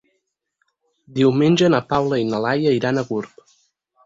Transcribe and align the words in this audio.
Diumenge 1.17 1.69
na 1.75 1.83
Paula 1.93 2.19
i 2.23 2.27
na 2.31 2.41
Laia 2.47 2.73
iran 2.79 2.99
a 2.99 3.05
Gurb. 3.13 3.47